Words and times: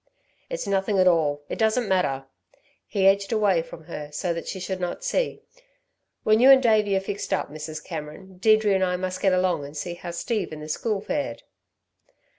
"It's 0.49 0.65
nothing 0.65 0.97
at 0.97 1.07
all; 1.07 1.43
it 1.47 1.59
doesn't 1.59 1.87
matter!" 1.87 2.25
He 2.87 3.05
edged 3.05 3.31
away 3.31 3.61
from 3.61 3.83
her 3.83 4.09
so 4.11 4.33
that 4.33 4.47
she 4.47 4.59
should 4.59 4.79
not 4.79 5.03
see. 5.03 5.43
"When 6.23 6.39
you 6.39 6.49
and 6.49 6.59
Davey 6.63 6.95
are 6.95 6.99
fixed 6.99 7.31
up, 7.31 7.51
Mrs. 7.51 7.83
Cameron, 7.83 8.37
Deirdre 8.39 8.73
and 8.73 8.83
I 8.83 8.95
must 8.95 9.21
get 9.21 9.31
along 9.31 9.63
and 9.63 9.77
see 9.77 9.93
how 9.93 10.09
Steve 10.09 10.51
and 10.51 10.59
the 10.63 10.69
school 10.69 11.01
fared." 11.01 11.43